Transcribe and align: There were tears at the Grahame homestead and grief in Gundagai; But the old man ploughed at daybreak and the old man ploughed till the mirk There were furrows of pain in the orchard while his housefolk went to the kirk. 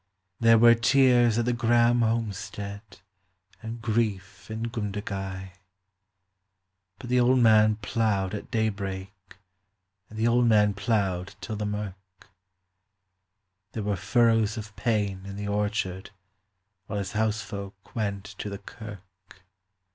There 0.39 0.57
were 0.57 0.73
tears 0.73 1.37
at 1.37 1.45
the 1.45 1.53
Grahame 1.53 1.99
homestead 2.01 2.81
and 3.61 3.83
grief 3.83 4.49
in 4.49 4.63
Gundagai; 4.71 5.51
But 6.97 7.11
the 7.11 7.19
old 7.19 7.37
man 7.37 7.75
ploughed 7.83 8.33
at 8.33 8.49
daybreak 8.49 9.13
and 10.09 10.17
the 10.17 10.27
old 10.27 10.47
man 10.47 10.73
ploughed 10.73 11.35
till 11.39 11.55
the 11.55 11.67
mirk 11.67 11.93
There 13.73 13.83
were 13.83 13.95
furrows 13.95 14.57
of 14.57 14.75
pain 14.75 15.23
in 15.27 15.35
the 15.35 15.47
orchard 15.47 16.09
while 16.87 16.97
his 16.97 17.11
housefolk 17.11 17.75
went 17.93 18.23
to 18.39 18.49
the 18.49 18.57
kirk. 18.57 19.43